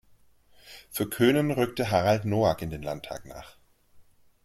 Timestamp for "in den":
2.63-2.81